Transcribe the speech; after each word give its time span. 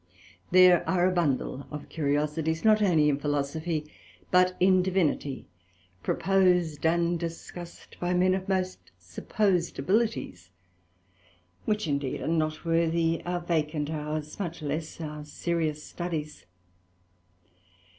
There 0.49 0.83
are 0.89 1.05
a 1.07 1.11
bundle 1.13 1.67
of 1.69 1.87
curiosities, 1.87 2.65
not 2.65 2.81
only 2.81 3.07
in 3.07 3.19
Philosophy, 3.19 3.85
but 4.31 4.55
in 4.59 4.81
Divinity, 4.81 5.45
proposed 6.01 6.83
and 6.87 7.19
discussed 7.19 7.97
by 7.99 8.15
men 8.15 8.33
of 8.33 8.49
most 8.49 8.79
supposed 8.97 9.77
abilities, 9.77 10.49
which 11.65 11.87
indeed 11.87 12.19
are 12.19 12.27
not 12.27 12.65
worthy 12.65 13.21
our 13.27 13.41
vacant 13.41 13.91
hours, 13.91 14.39
much 14.39 14.63
less 14.63 14.99
our 14.99 15.23
serious 15.23 15.83
Studies. 15.83 16.47